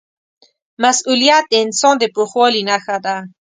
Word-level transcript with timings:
مسؤلیت 0.83 1.43
د 1.49 1.53
انسان 1.63 1.95
د 1.99 2.03
پوخوالي 2.15 2.61
نښه 2.69 2.97
ده. 3.05 3.15